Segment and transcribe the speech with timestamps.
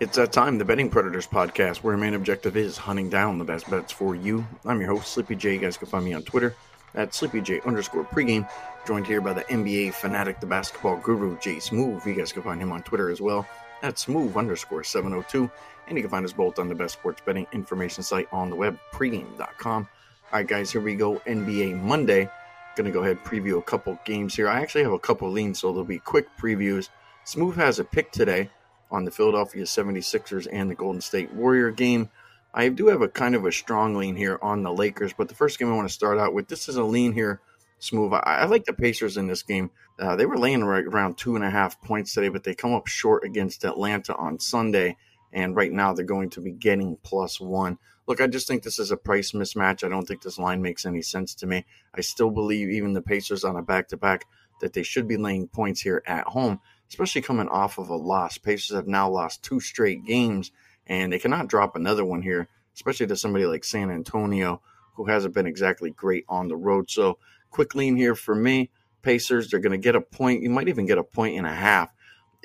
[0.00, 3.44] It's that time, the Betting Predators podcast, where our main objective is hunting down the
[3.44, 4.44] best bets for you.
[4.64, 5.52] I'm your host, Sleepy J.
[5.52, 6.56] You guys can find me on Twitter
[6.96, 8.48] at SleepyJ underscore pregame.
[8.88, 12.04] Joined here by the NBA fanatic, the basketball guru, J-Smoove.
[12.06, 13.46] You guys can find him on Twitter as well
[13.82, 15.48] at smooth underscore 702.
[15.86, 18.56] And you can find us both on the best sports betting information site on the
[18.56, 19.88] web, pregame.com.
[20.32, 21.20] All right, guys, here we go.
[21.20, 22.28] NBA Monday.
[22.74, 24.48] To go ahead and preview a couple games here.
[24.48, 26.88] I actually have a couple leans, so there'll be quick previews.
[27.24, 28.50] Smoove has a pick today
[28.94, 32.08] on the Philadelphia 76ers and the Golden State Warrior game.
[32.54, 35.34] I do have a kind of a strong lean here on the Lakers, but the
[35.34, 37.40] first game I want to start out with this is a lean here,
[37.80, 38.14] Smoove.
[38.14, 39.72] I, I like the Pacers in this game.
[39.98, 42.72] Uh, they were laying right around two and a half points today, but they come
[42.72, 44.96] up short against Atlanta on Sunday,
[45.32, 47.76] and right now they're going to be getting plus one.
[48.06, 49.82] Look, I just think this is a price mismatch.
[49.82, 51.64] I don't think this line makes any sense to me.
[51.92, 54.26] I still believe even the Pacers on a back to back
[54.60, 56.60] that they should be laying points here at home
[56.94, 58.38] especially coming off of a loss.
[58.38, 60.52] Pacers have now lost two straight games,
[60.86, 64.62] and they cannot drop another one here, especially to somebody like San Antonio,
[64.94, 66.88] who hasn't been exactly great on the road.
[66.88, 67.18] So,
[67.50, 68.70] quick lean here for me.
[69.02, 70.42] Pacers, they're going to get a point.
[70.42, 71.90] You might even get a point and a half.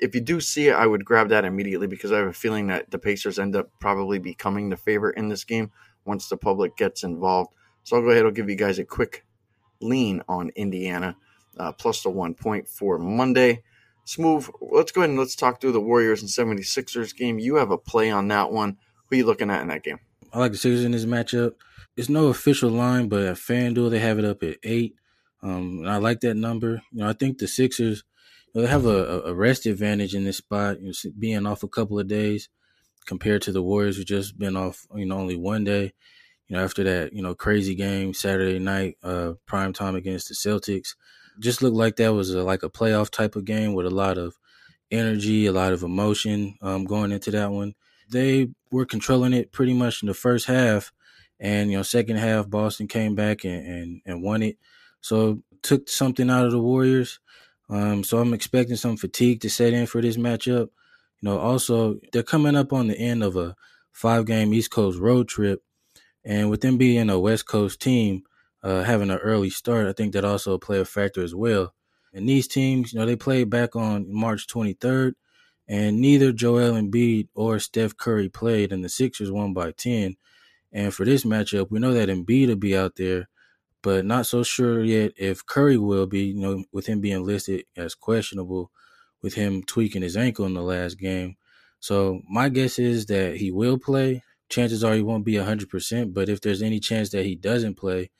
[0.00, 2.66] If you do see it, I would grab that immediately because I have a feeling
[2.66, 5.70] that the Pacers end up probably becoming the favorite in this game
[6.04, 7.54] once the public gets involved.
[7.84, 8.24] So I'll go ahead.
[8.24, 9.24] I'll give you guys a quick
[9.80, 11.16] lean on Indiana,
[11.56, 13.62] uh, plus the one point for Monday.
[14.10, 17.38] Smoove, let's go ahead and let's talk through the Warriors and 76ers game.
[17.38, 18.76] You have a play on that one.
[19.06, 20.00] Who are you looking at in that game?
[20.32, 21.54] I like the Sixers in this matchup.
[21.96, 24.96] It's no official line, but at FanDuel they have it up at eight.
[25.44, 26.82] Um, I like that number.
[26.90, 28.02] You know, I think the Sixers
[28.52, 31.62] you know, they have a, a, rest advantage in this spot, you know, being off
[31.62, 32.48] a couple of days
[33.06, 35.92] compared to the Warriors who just been off, you know, only one day.
[36.48, 40.34] You know, after that, you know, crazy game Saturday night, uh, prime time against the
[40.34, 40.96] Celtics
[41.40, 44.18] just looked like that was a, like a playoff type of game with a lot
[44.18, 44.38] of
[44.90, 47.74] energy, a lot of emotion um, going into that one.
[48.10, 50.92] They were controlling it pretty much in the first half,
[51.38, 54.58] and you know, second half Boston came back and and, and won it.
[55.00, 57.20] So took something out of the Warriors.
[57.68, 60.68] Um, so I'm expecting some fatigue to set in for this matchup.
[61.20, 63.54] You know, also they're coming up on the end of a
[63.92, 65.62] five game East Coast road trip,
[66.24, 68.24] and with them being a West Coast team,
[68.62, 71.74] uh, having an early start, I think that also play a factor as well.
[72.12, 75.14] And these teams, you know, they played back on March 23rd,
[75.68, 80.16] and neither Joel Embiid or Steph Curry played, and the Sixers won by 10.
[80.72, 83.28] And for this matchup, we know that Embiid will be out there,
[83.82, 87.64] but not so sure yet if Curry will be, you know, with him being listed
[87.76, 88.70] as questionable,
[89.22, 91.36] with him tweaking his ankle in the last game.
[91.78, 94.22] So my guess is that he will play.
[94.48, 98.10] Chances are he won't be 100%, but if there's any chance that he doesn't play,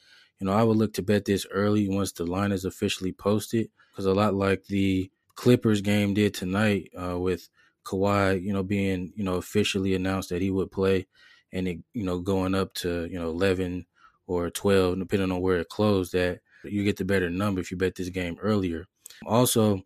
[0.40, 3.70] you know, I would look to bet this early once the line is officially posted,
[3.90, 7.48] because a lot like the Clippers game did tonight uh, with
[7.84, 11.06] Kawhi, you know, being you know officially announced that he would play,
[11.52, 13.86] and it you know going up to you know eleven
[14.26, 16.12] or twelve, depending on where it closed.
[16.12, 18.86] That you get the better number if you bet this game earlier.
[19.26, 19.82] Also,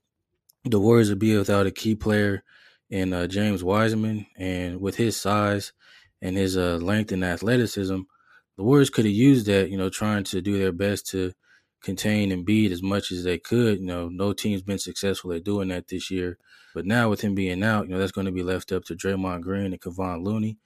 [0.64, 2.42] the Warriors would be without a key player
[2.90, 5.72] in uh, James Wiseman, and with his size
[6.22, 8.00] and his uh, length and athleticism,
[8.56, 11.32] the Warriors could have used that, you know, trying to do their best to
[11.82, 13.80] contain Embiid as much as they could.
[13.80, 16.38] You know, no team's been successful at doing that this year.
[16.74, 18.94] But now with him being out, you know, that's going to be left up to
[18.94, 20.58] Draymond Green and Kevon Looney.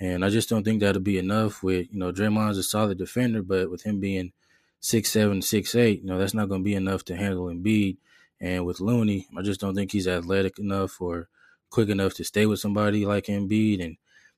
[0.00, 3.42] And I just don't think that'll be enough with, you know, Draymond's a solid defender,
[3.42, 4.32] but with him being
[4.80, 7.96] six seven, six eight, you know, that's not going to be enough to handle Embiid.
[8.40, 11.28] And with Looney, I just don't think he's athletic enough or
[11.70, 13.84] quick enough to stay with somebody like Embiid.
[13.84, 13.96] And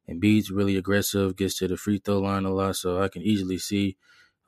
[0.08, 3.58] Embiid's really aggressive, gets to the free throw line a lot, so I can easily
[3.58, 3.96] see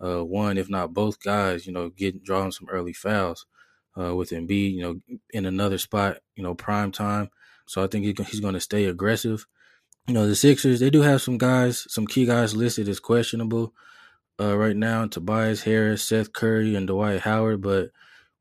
[0.02, 3.46] uh, one, if not both guys, you know, getting drawing some early fouls
[3.98, 7.28] uh, with Embiid, you know, in another spot, you know, prime time.
[7.66, 9.46] So I think he, he's going to stay aggressive.
[10.08, 13.72] You know, the Sixers, they do have some guys, some key guys listed as questionable
[14.40, 17.62] uh, right now Tobias Harris, Seth Curry, and Dwight Howard.
[17.62, 17.90] But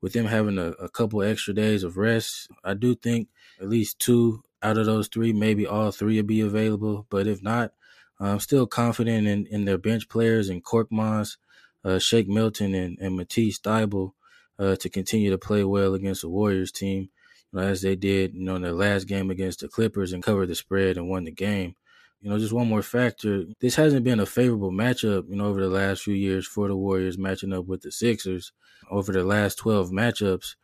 [0.00, 3.28] with them having a, a couple extra days of rest, I do think
[3.60, 7.06] at least two out of those three, maybe all three will be available.
[7.10, 7.72] But if not,
[8.20, 11.36] I'm still confident in, in their bench players and Korkmaz,
[11.84, 14.12] uh, Shake Milton, and, and Matisse Thybulle
[14.58, 17.10] uh, to continue to play well against the Warriors team,
[17.52, 20.22] you know, as they did, you know, in their last game against the Clippers and
[20.22, 21.74] covered the spread and won the game.
[22.20, 23.44] You know, just one more factor.
[23.60, 26.76] This hasn't been a favorable matchup, you know, over the last few years for the
[26.76, 28.52] Warriors matching up with the Sixers.
[28.88, 30.54] Over the last 12 matchups,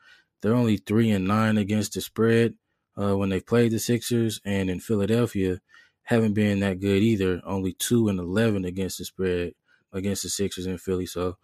[0.41, 2.55] they're only three and nine against the spread
[3.01, 5.61] uh, when they played the Sixers, and in Philadelphia,
[6.03, 7.41] haven't been that good either.
[7.45, 9.53] Only two and eleven against the spread
[9.93, 11.07] against the Sixers in Philly.
[11.07, 11.37] So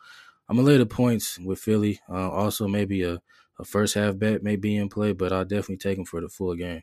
[0.48, 2.00] I'm gonna lay the points with Philly.
[2.08, 3.20] Uh, also, maybe a,
[3.58, 6.28] a first half bet may be in play, but I'll definitely take them for the
[6.28, 6.82] full game.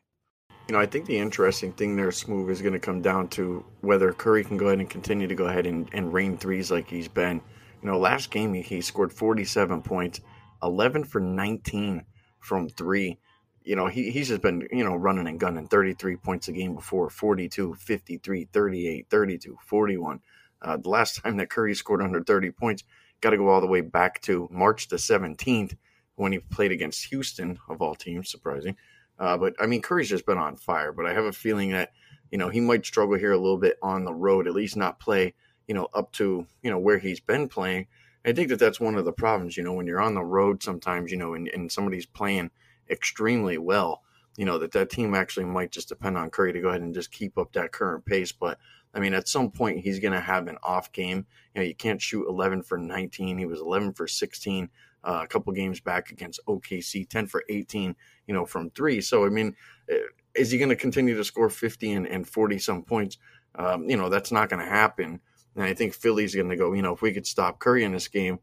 [0.67, 3.65] You know, I think the interesting thing there, Smoove, is going to come down to
[3.81, 6.87] whether Curry can go ahead and continue to go ahead and, and rain threes like
[6.87, 7.41] he's been.
[7.81, 10.21] You know, last game he, he scored 47 points,
[10.63, 12.05] 11 for 19
[12.39, 13.19] from three.
[13.63, 16.75] You know, he, he's just been, you know, running and gunning 33 points a game
[16.75, 20.19] before 42, 53, 38, 32, 41.
[20.61, 22.83] Uh, the last time that Curry scored under 30 points,
[23.21, 25.75] got to go all the way back to March the 17th
[26.15, 28.75] when he played against Houston, of all teams, surprising.
[29.21, 30.91] Uh, but I mean, Curry's just been on fire.
[30.91, 31.91] But I have a feeling that
[32.31, 34.99] you know he might struggle here a little bit on the road, at least not
[34.99, 35.33] play
[35.67, 37.87] you know up to you know where he's been playing.
[38.25, 39.57] I think that that's one of the problems.
[39.57, 42.49] You know, when you're on the road, sometimes you know, and, and somebody's playing
[42.91, 44.01] extremely well,
[44.37, 46.93] you know that that team actually might just depend on Curry to go ahead and
[46.93, 48.31] just keep up that current pace.
[48.31, 48.59] But
[48.93, 51.25] I mean, at some point he's going to have an off game.
[51.53, 53.37] You know, you can't shoot 11 for 19.
[53.37, 54.69] He was 11 for 16
[55.03, 57.95] uh, a couple games back against OKC, 10 for 18,
[58.27, 59.01] you know, from three.
[59.01, 59.55] So, I mean,
[59.89, 59.97] eh,
[60.35, 63.17] is he going to continue to score 50 and, and 40 some points?
[63.55, 65.19] Um, you know, that's not going to happen.
[65.55, 67.91] And I think Philly's going to go, you know, if we could stop Curry in
[67.91, 68.39] this game,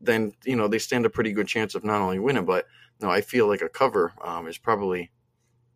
[0.00, 2.66] then, you know, they stand a pretty good chance of not only winning, but,
[3.02, 5.10] know, I feel like a cover um, is probably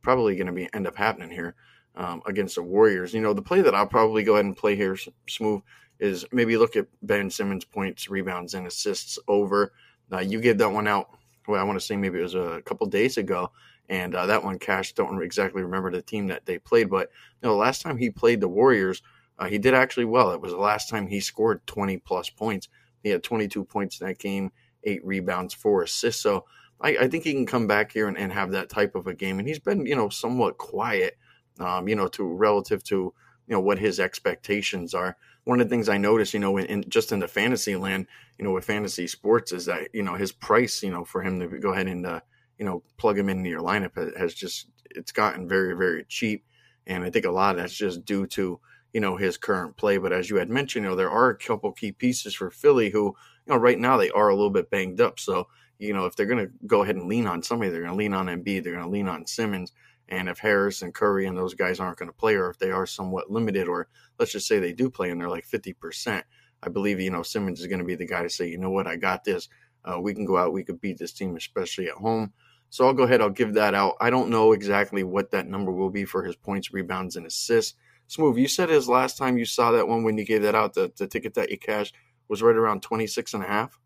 [0.03, 1.57] probably going to be end up happening here
[1.97, 3.13] um, against the Warriors.
[3.13, 4.97] You know, the play that I'll probably go ahead and play here
[5.29, 5.63] Smoove
[5.99, 9.73] is maybe look at Ben Simmons' points, rebounds, and assists over.
[10.13, 11.11] Uh, you gave that one out.
[11.49, 13.51] Well, I want to say maybe it was a couple days ago,
[13.89, 17.11] and uh, that one Cash don't exactly remember the team that they played, but
[17.43, 19.03] you know, the last time he played the Warriors,
[19.39, 20.33] uh, he did actually well.
[20.33, 22.69] It was the last time he scored 20 plus points.
[23.03, 24.51] He had 22 points in that game,
[24.85, 26.23] eight rebounds, four assists.
[26.23, 26.45] So
[26.81, 29.15] I, I think he can come back here and, and, have that type of a
[29.15, 29.39] game.
[29.39, 31.17] And he's been, you know, somewhat quiet,
[31.59, 35.73] um, you know, to relative to you know what his expectations are one of the
[35.73, 38.65] things I noticed, you know, in, in, just in the fantasy land, you know, with
[38.65, 41.87] fantasy sports is that, you know, his price, you know, for him to go ahead
[41.87, 42.21] and, uh,
[42.59, 46.45] you know, plug him into your lineup has just, it's gotten very, very cheap.
[46.89, 48.59] And I think a lot of that's just due to,
[48.93, 49.99] you know, his current play.
[49.99, 52.91] But as you had mentioned, you know, there are a couple key pieces for Philly
[52.91, 53.15] who,
[53.47, 55.21] you know, right now they are a little bit banged up.
[55.21, 55.47] So,
[55.79, 57.99] you know, if they're going to go ahead and lean on somebody, they're going to
[57.99, 59.73] lean on Embiid, they're going to lean on Simmons.
[60.09, 62.71] And if Harris and Curry and those guys aren't going to play, or if they
[62.71, 63.89] are somewhat limited, or
[64.19, 66.23] let's just say they do play and they're like 50%,
[66.63, 68.71] I believe, you know, Simmons is going to be the guy to say, you know
[68.71, 69.49] what, I got this.
[69.85, 72.33] Uh, we can go out, we could beat this team, especially at home.
[72.71, 73.95] So I'll go ahead, I'll give that out.
[74.01, 77.75] I don't know exactly what that number will be for his points, rebounds, and assists.
[78.09, 80.75] Smoove, you said his last time you saw that one when you gave that out,
[80.75, 81.95] the, the ticket that you cashed
[82.29, 83.79] was right around 26 and a half.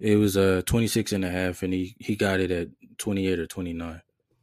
[0.00, 2.68] It was uh 26 and a half and he he got it at
[2.98, 4.02] 28 or 29.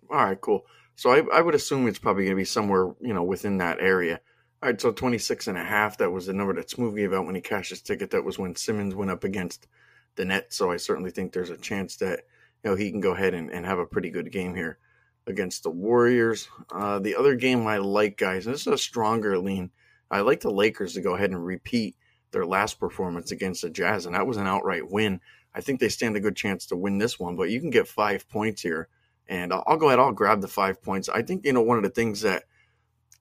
[0.10, 0.66] All right, cool.
[0.96, 3.80] So I, I would assume it's probably going to be somewhere, you know, within that
[3.80, 4.20] area.
[4.64, 7.26] All right, so 26 and a half, that was the number that Smoove gave out
[7.26, 8.10] when he cashed his ticket.
[8.12, 9.68] That was when Simmons went up against
[10.16, 10.52] the net.
[10.54, 12.22] So I certainly think there's a chance that,
[12.64, 14.80] you know, he can go ahead and, and have a pretty good game here
[15.28, 16.48] against the Warriors.
[16.72, 19.70] Uh, the other game I like, guys, this is a stronger lean.
[20.10, 21.96] I like the Lakers to go ahead and repeat
[22.32, 25.22] their last performance against the Jazz, and that was an outright win.
[25.54, 27.88] I think they stand a good chance to win this one, but you can get
[27.88, 28.90] five points here
[29.30, 31.10] and I'll, I'll go ahead, I'll grab the five points.
[31.10, 32.44] I think, you know, one of the things that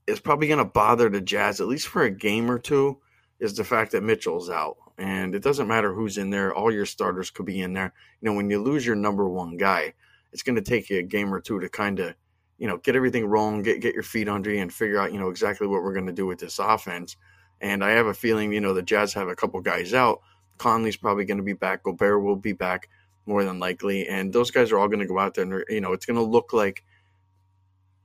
[0.07, 2.99] is probably going to bother the Jazz, at least for a game or two,
[3.41, 4.77] is the fact that Mitchell's out.
[4.99, 7.93] And it doesn't matter who's in there, all your starters could be in there.
[8.21, 9.95] You know, when you lose your number one guy,
[10.33, 12.15] it's going to take you a game or two to kind of,
[12.59, 15.19] you know, get everything wrong, get get your feet under you, and figure out, you
[15.19, 17.17] know, exactly what we're going to do with this offense.
[17.61, 20.21] And I have a feeling, you know, the Jazz have a couple guys out.
[20.59, 21.83] Conley's probably going to be back.
[21.83, 22.89] Gobert will be back
[23.27, 24.07] more than likely.
[24.07, 26.17] And those guys are all going to go out there and, you know, it's going
[26.17, 26.85] to look like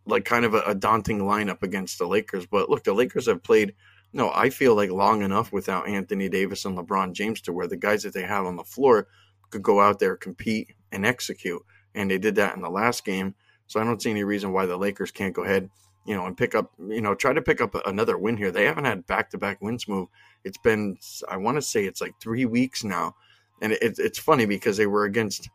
[0.06, 2.48] like kind of a, a, daunting lineup against the Lakers.
[2.48, 3.76] But look, the Lakers have played,
[4.14, 7.78] no, I feel like long enough without Anthony Davis and LeBron James to where the
[7.78, 9.08] guys that they have on the floor
[9.52, 11.62] could go out there, compete, and execute.
[11.94, 13.36] And they did that in the last game.
[13.68, 15.70] So I don't see any reason why the Lakers can't go ahead,
[16.06, 18.52] you know, and pick up, you know, try to pick up another win here.
[18.52, 20.08] They haven't had back to back wins Smoove.
[20.44, 20.98] It's been,
[21.30, 23.16] I want to say it's like three weeks now
[23.62, 25.50] and it, it's funny because they were against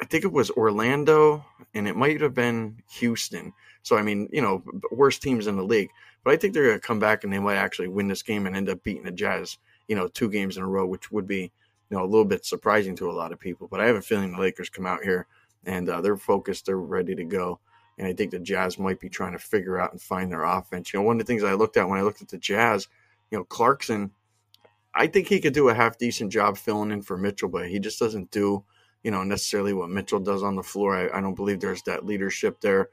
[0.00, 1.42] I think it was Orlando
[1.74, 3.54] and it might have been Houston.
[3.82, 4.62] So I mean, you know,
[4.92, 5.88] worst teams in the league.
[6.22, 8.46] But I think they're going to come back and they might actually win this game
[8.46, 11.26] and end up beating the Jazz, you know, two games in a row, which would
[11.26, 11.52] be,
[11.88, 13.68] you know, a little bit surprising to a lot of people.
[13.68, 15.28] But I have a feeling the Lakers come out here
[15.64, 17.60] and uh, they're focused, they're ready to go.
[17.98, 20.92] And I think the Jazz might be trying to figure out and find their offense.
[20.92, 22.88] You know, one of the things I looked at when I looked at the Jazz,
[23.30, 24.10] you know, Clarkson
[24.96, 27.78] I think he could do a half decent job filling in for Mitchell, but he
[27.78, 28.64] just doesn't do,
[29.04, 30.96] you know, necessarily what Mitchell does on the floor.
[30.96, 32.88] I, I don't believe there's that leadership there.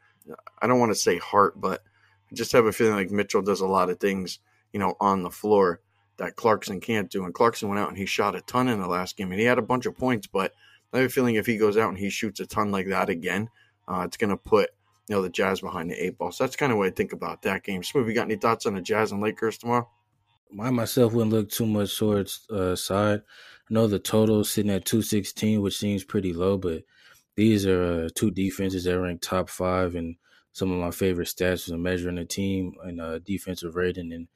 [0.62, 1.82] I don't want to say heart, but
[2.30, 4.40] I just have a feeling like Mitchell does a lot of things,
[4.74, 5.80] you know, on the floor
[6.18, 7.24] that Clarkson can't do.
[7.24, 9.46] And Clarkson went out and he shot a ton in the last game and he
[9.46, 10.54] had a bunch of points, but
[10.92, 13.10] I have a feeling if he goes out and he shoots a ton like that
[13.10, 13.50] again,
[13.88, 14.72] uh, it's going to put
[15.08, 16.32] you know, the Jazz behind the eight ball.
[16.32, 17.82] So that's kind of what I think about that game.
[17.82, 19.90] Smoove, you got any thoughts on the Jazz and Lakers tomorrow?
[20.60, 23.22] I myself wouldn't look too much towards uh, side.
[23.70, 26.84] I know the total sitting at 216, which seems pretty low, but
[27.36, 30.16] these are uh, two defenses that rank top five and
[30.54, 34.28] some of my favorite stats are measuring a team and uh, defensive rating and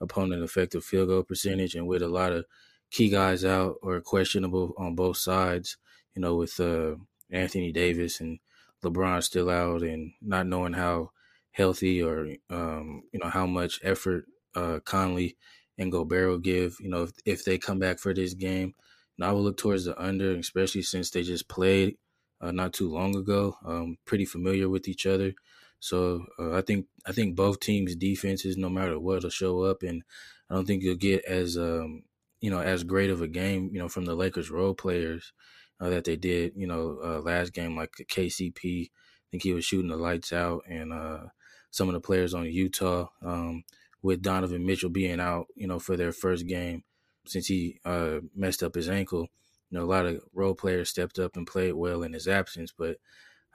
[0.00, 1.74] opponent effective field goal percentage.
[1.74, 2.46] And with a lot of
[2.90, 5.76] key guys out or questionable on both sides,
[6.14, 6.94] you know, with uh,
[7.30, 8.38] Anthony Davis and
[8.84, 11.10] LeBron still out and not knowing how
[11.52, 15.36] healthy or um, you know how much effort uh, Conley
[15.78, 16.76] and Gobert will give.
[16.80, 18.74] You know, if, if they come back for this game,
[19.16, 21.96] and I will look towards the under, especially since they just played
[22.40, 23.56] uh, not too long ago.
[23.64, 25.34] Um, pretty familiar with each other,
[25.80, 29.82] so uh, I think I think both teams' defenses, no matter what, will show up,
[29.82, 30.02] and
[30.50, 32.02] I don't think you'll get as um,
[32.40, 35.32] you know as great of a game, you know, from the Lakers role players
[35.80, 38.86] uh, that they did, you know, uh, last game like KCP.
[38.86, 38.90] I
[39.30, 41.24] think he was shooting the lights out, and uh,
[41.70, 43.08] some of the players on Utah.
[43.22, 43.64] Um,
[44.04, 46.84] with Donovan Mitchell being out, you know, for their first game
[47.26, 49.28] since he uh, messed up his ankle.
[49.70, 52.70] You know, a lot of role players stepped up and played well in his absence,
[52.76, 52.98] but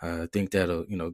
[0.01, 1.13] uh, I think that'll, you know,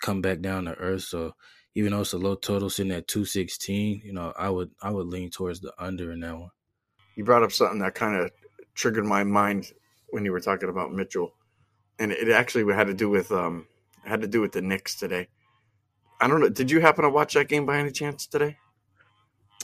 [0.00, 1.02] come back down to earth.
[1.02, 1.34] So
[1.74, 5.08] even though it's a low total sitting at 216, you know, I would I would
[5.08, 6.50] lean towards the under in that one.
[7.16, 8.30] You brought up something that kind of
[8.72, 9.72] triggered my mind
[10.10, 11.32] when you were talking about Mitchell.
[11.98, 13.66] And it actually had to do with um
[14.04, 15.28] had to do with the Knicks today.
[16.20, 16.48] I don't know.
[16.48, 18.58] Did you happen to watch that game by any chance today?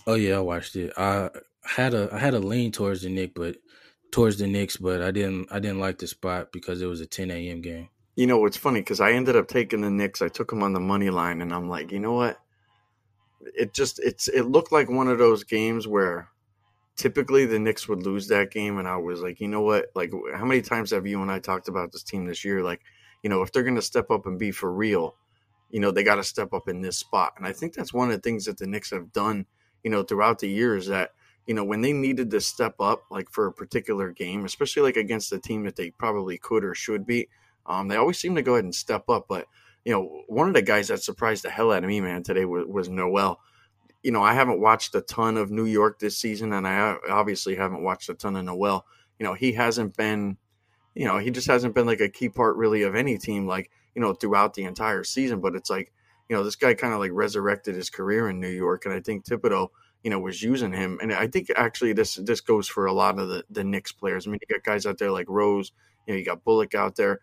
[0.06, 0.92] Oh yeah, I watched it.
[0.96, 1.30] I
[1.64, 3.56] had a I had a lean towards the Knicks, but
[4.10, 7.06] towards the Knicks, but I didn't I didn't like the spot because it was a
[7.06, 7.60] 10 a.m.
[7.60, 7.88] game.
[8.14, 10.22] You know, it's funny because I ended up taking the Knicks.
[10.22, 12.38] I took them on the money line, and I'm like, you know what?
[13.40, 16.30] It just it's it looked like one of those games where
[16.96, 19.86] typically the Knicks would lose that game, and I was like, you know what?
[19.94, 22.62] Like, how many times have you and I talked about this team this year?
[22.62, 22.82] Like,
[23.22, 25.16] you know, if they're going to step up and be for real,
[25.70, 28.10] you know, they got to step up in this spot, and I think that's one
[28.10, 29.46] of the things that the Knicks have done
[29.86, 31.12] you know, throughout the years that,
[31.46, 34.96] you know, when they needed to step up, like for a particular game, especially like
[34.96, 37.28] against a team that they probably could or should beat,
[37.66, 39.26] um, they always seem to go ahead and step up.
[39.28, 39.46] But,
[39.84, 42.44] you know, one of the guys that surprised the hell out of me, man, today
[42.44, 43.38] was, was Noel.
[44.06, 46.96] You know, I haven't watched a ton of New York this season, and I uh,
[47.10, 48.86] obviously haven't watched a ton of Noel.
[49.18, 50.36] You know, he hasn't been,
[50.94, 53.68] you know, he just hasn't been like a key part really of any team, like,
[53.96, 55.40] you know, throughout the entire season.
[55.40, 55.92] But it's like,
[56.28, 59.00] you know, this guy kind of like resurrected his career in New York, and I
[59.00, 59.70] think Thibodeau,
[60.04, 61.00] you know, was using him.
[61.02, 64.24] And I think actually this this goes for a lot of the the Knicks players.
[64.24, 65.72] I mean, you got guys out there like Rose,
[66.06, 67.22] you know, you got Bullock out there.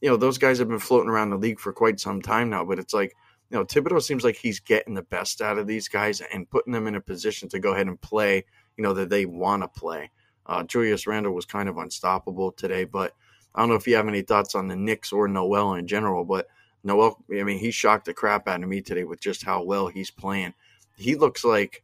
[0.00, 2.64] You know, those guys have been floating around the league for quite some time now.
[2.64, 3.16] But it's like,
[3.50, 6.72] you know, Thibodeau seems like he's getting the best out of these guys and putting
[6.72, 8.44] them in a position to go ahead and play,
[8.76, 10.10] you know, that they want to play.
[10.46, 13.14] Uh, Julius Randle was kind of unstoppable today, but
[13.54, 16.24] I don't know if you have any thoughts on the Knicks or Noel in general,
[16.24, 16.46] but
[16.84, 19.88] Noel, I mean, he shocked the crap out of me today with just how well
[19.88, 20.54] he's playing.
[20.96, 21.82] He looks like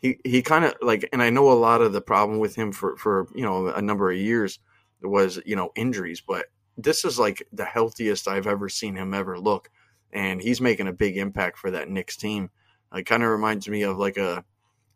[0.00, 2.72] he he kind of like, and I know a lot of the problem with him
[2.72, 4.58] for for you know a number of years
[5.02, 9.38] was you know injuries, but this is like the healthiest I've ever seen him ever
[9.38, 9.70] look,
[10.12, 12.50] and he's making a big impact for that Knicks team.
[12.94, 14.44] It kind of reminds me of like a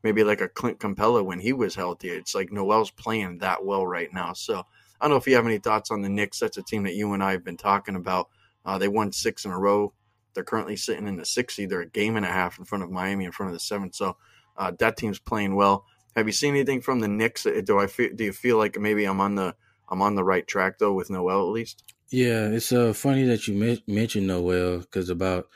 [0.03, 2.11] maybe like a Clint Capela when he was healthy.
[2.11, 4.33] It's like Noel's playing that well right now.
[4.35, 6.41] So I don't know if you have any thoughts on the Knicks.
[6.41, 8.29] That's a team that you and I have been talking about.
[8.65, 9.93] Uh, they won six in a row.
[10.35, 11.71] They're currently sitting in the sixth seed.
[11.71, 13.95] They're a game and a half in front of Miami, in front of the seventh.
[13.95, 14.17] So
[14.57, 15.85] uh, that team's playing well.
[16.17, 17.47] Have you seen anything from the Knicks?
[17.47, 19.55] Uh, do I feel, do you feel like maybe I'm on the
[19.89, 21.94] I'm on the right track though with Noel at least?
[22.15, 25.49] Yeah, it's uh, funny that you mentioned Noel because about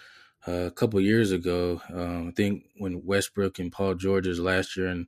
[0.49, 4.88] uh, a couple years ago, um, I think when Westbrook and Paul George's last year
[4.88, 5.07] in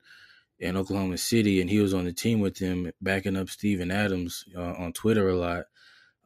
[0.60, 4.44] in Oklahoma City, and he was on the team with him, backing up Steven Adams
[4.56, 5.64] uh, on Twitter a lot.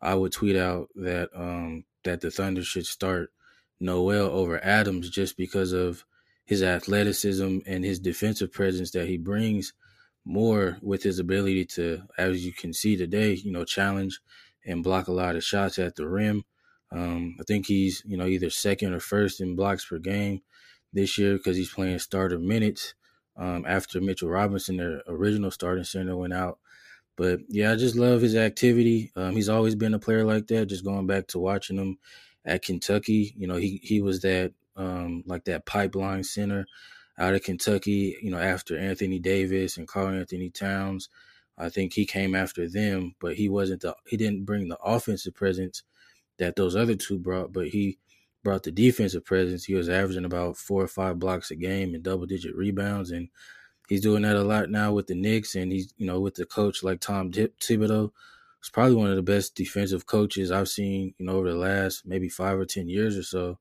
[0.03, 3.33] I would tweet out that um, that the Thunder should start
[3.81, 6.05] Noel over Adams just because of
[6.45, 9.73] his athleticism and his defensive presence that he brings
[10.27, 14.21] more with his ability to, as you can see today, you know, challenge
[14.65, 16.45] and block a lot of shots at the rim.
[16.91, 20.43] Um, I think he's, you know, either second or first in blocks per game
[20.93, 22.95] this year because he's playing starter minutes
[23.37, 26.59] um, after Mitchell Robinson, their original starting center, went out.
[27.17, 29.13] But yeah, I just love his activity.
[29.17, 30.67] Um, he's always been a player like that.
[30.67, 31.99] Just going back to watching him
[32.45, 36.67] at Kentucky, you know, he he was that um, like that pipeline center
[37.19, 38.17] out of Kentucky.
[38.21, 41.09] You know, after Anthony Davis and Karl-Anthony Towns,
[41.59, 45.35] I think he came after them, but he wasn't the he didn't bring the offensive
[45.35, 45.83] presence
[46.39, 47.99] that those other two brought, but he
[48.43, 49.65] brought the defensive presence.
[49.65, 53.29] He was averaging about four or five blocks a game and double digit rebounds and
[53.89, 56.47] he's doing that a lot now with the Knicks, and he's you know with the
[56.47, 58.11] coach like Tom Thibodeau.
[58.63, 62.07] is probably one of the best defensive coaches I've seen, you know, over the last
[62.07, 63.59] maybe five or ten years or so.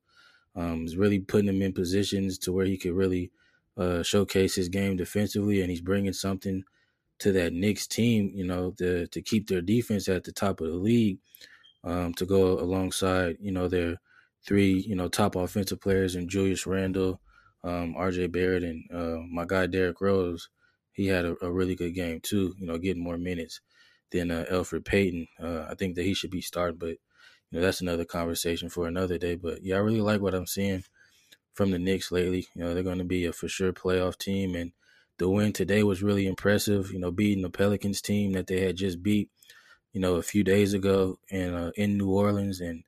[0.56, 3.32] Um, is really putting him in positions to where he could really
[3.76, 6.64] uh, showcase his game defensively, and he's bringing something
[7.20, 10.68] to that Knicks team, you know, to to keep their defense at the top of
[10.68, 11.18] the league,
[11.84, 14.00] um, to go alongside, you know, their
[14.46, 17.20] three, you know, top offensive players and Julius Randle,
[17.62, 18.28] um, R.J.
[18.28, 20.48] Barrett, and uh, my guy Derrick Rose.
[20.92, 23.60] He had a, a, really good game too, you know, getting more minutes
[24.12, 25.26] than uh, Elfrid Payton.
[25.42, 26.90] Uh, I think that he should be starting, but
[27.50, 29.34] you know that's another conversation for another day.
[29.34, 30.84] But yeah, I really like what I'm seeing
[31.52, 32.46] from the Knicks lately.
[32.54, 34.70] You know, they're going to be a for sure playoff team, and
[35.18, 36.92] the win today was really impressive.
[36.92, 39.30] You know, beating the Pelicans team that they had just beat,
[39.92, 42.84] you know, a few days ago in uh, in New Orleans, and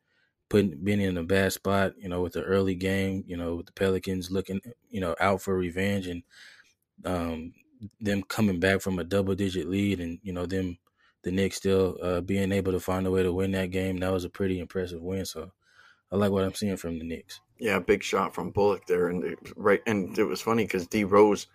[0.49, 1.93] putting being in a bad spot.
[1.99, 5.43] You know, with the early game, you know, with the Pelicans looking, you know, out
[5.43, 6.23] for revenge, and
[7.05, 7.53] um,
[8.01, 10.79] them coming back from a double digit lead, and you know them
[11.23, 13.99] the Knicks still uh, being able to find a way to win that game.
[13.99, 15.25] That was a pretty impressive win.
[15.25, 15.51] So
[16.13, 17.41] I like what I'm seeing from the Knicks.
[17.59, 21.47] Yeah, big shot from Bullock there, and right, and it was funny because D Rose,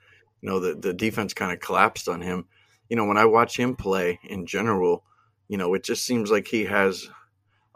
[0.42, 2.46] you know, the the defense kind of collapsed on him.
[2.90, 5.04] You know, when I watch him play in general,
[5.48, 7.10] you know, it just seems like he has,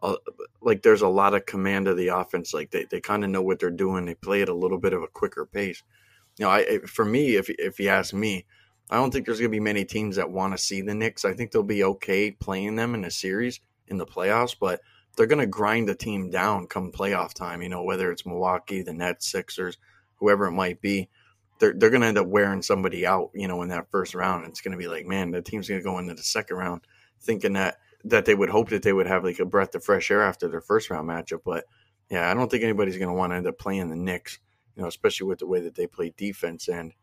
[0.02, 0.16] a,
[0.62, 2.54] like there's a lot of command of the offense.
[2.54, 4.06] Like they, they kind of know what they're doing.
[4.06, 5.84] They play at a little bit of a quicker pace.
[6.38, 8.46] You know, I for me, if if you ask me,
[8.90, 11.26] I don't think there's going to be many teams that want to see the Knicks.
[11.26, 14.82] I think they'll be okay playing them in a series in the playoffs, but
[15.16, 17.62] they're going to grind the team down come playoff time.
[17.62, 19.78] You know, whether it's Milwaukee, the Nets, Sixers,
[20.18, 21.10] whoever it might be,
[21.60, 23.32] they're they're going to end up wearing somebody out.
[23.34, 25.80] You know, in that first round, it's going to be like, man, the team's going
[25.80, 26.82] to go into the second round
[27.22, 30.12] thinking that that they would hope that they would have like a breath of fresh
[30.12, 31.42] air after their first round matchup.
[31.44, 31.66] But
[32.10, 34.40] yeah, I don't think anybody's going to want to end up playing the Knicks.
[34.76, 36.94] You know, especially with the way that they play defense, and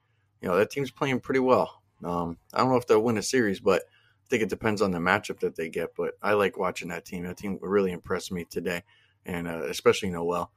[0.41, 1.83] you know that team's playing pretty well.
[2.05, 4.91] Um, I don't know if they'll win a series, but I think it depends on
[4.91, 7.25] the matchup that they get, but I like watching that team.
[7.25, 8.83] That team really impressed me today,
[9.25, 10.53] and uh, especially Noel.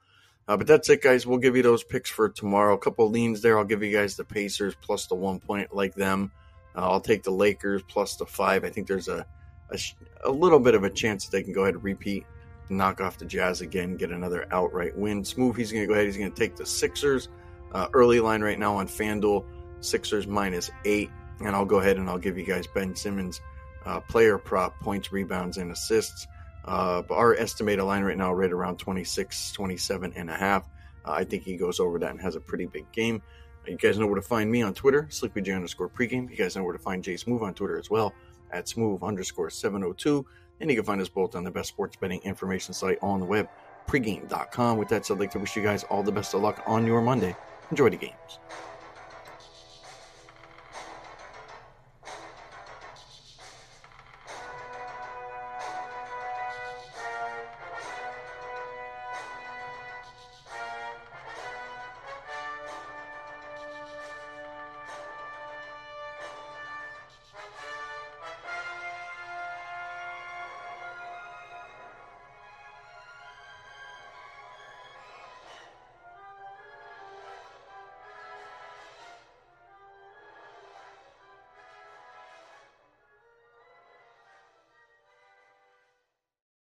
[0.48, 1.26] Uh, but that's it, guys.
[1.26, 2.76] We'll give you those picks for tomorrow.
[2.76, 3.58] A couple leans there.
[3.58, 6.32] I'll give you guys the Pacers plus the one point, like them.
[6.76, 8.63] Uh, I'll take the Lakers plus the five.
[8.63, 9.26] I think there's a,
[9.72, 9.80] a,
[10.24, 12.26] a little bit of a chance that they can go ahead and repeat,
[12.69, 15.24] knock off the Jazz again, get another outright win.
[15.24, 15.58] Smoove.
[15.58, 16.06] He's going to go ahead.
[16.06, 17.30] He's going to take the Sixers.
[17.72, 19.46] Uh, early line right now on FanDuel.
[19.80, 21.10] Sixers minus eight.
[21.39, 23.41] And I'll go ahead and I'll give you guys Ben Simmons
[23.86, 26.28] uh, player prop points, rebounds, and assists.
[26.65, 30.67] Uh, but our estimated line right now right around 26, 27 and a half.
[31.06, 33.21] Uh, I think he goes over that and has a pretty big game.
[33.67, 36.30] You guys know where to find me on Twitter, SleepyJ underscore pregame.
[36.30, 38.13] You guys know where to find J-Smoove on Twitter as well,
[38.51, 40.25] at smooth underscore 702.
[40.60, 43.25] And you can find us both on the best sports betting information site on the
[43.25, 43.49] web,
[43.88, 44.78] pregame.com.
[44.78, 46.86] With that said, I'd like to wish you guys all the best of luck on
[46.86, 47.36] your Monday.
[47.71, 48.39] Enjoy the games.